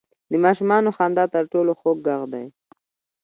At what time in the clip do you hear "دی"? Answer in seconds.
2.33-2.45